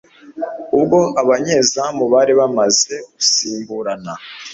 ubwo 0.77 0.99
abanyezamu 1.21 2.03
bari 2.13 2.33
bamaze 2.39 2.93
gusimburana 3.13 4.13